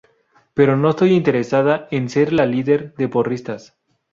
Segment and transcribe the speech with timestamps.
[0.55, 3.77] Pero no estoy interesada en ser la líder de porristas.